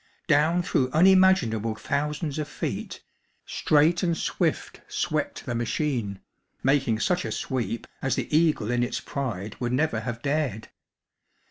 Down 0.25 0.63
through 0.63 0.89
unimaginable 0.93 1.75
thousands 1.75 2.39
of 2.39 2.47
feet, 2.47 3.03
straight 3.45 4.01
and 4.01 4.17
swift 4.17 4.81
swept 4.87 5.45
the 5.45 5.53
machine, 5.53 6.21
making 6.63 6.99
such 6.99 7.23
a 7.23 7.31
sweep 7.31 7.85
as 8.01 8.15
the 8.15 8.35
eagle 8.35 8.71
in 8.71 8.81
its 8.81 8.99
pride 8.99 9.57
would 9.59 9.73
never 9.73 9.99
have 9.99 10.23
dared. 10.23 10.69